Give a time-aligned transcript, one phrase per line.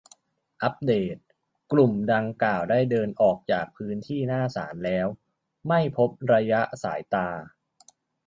[0.61, 1.17] อัปเดต:
[1.71, 5.07] กลุ่มดังกล่าวได้เดินออกจากพื้นที่หน้าศาลแล้ว
[5.67, 7.27] ไม่พบในระยะสายตา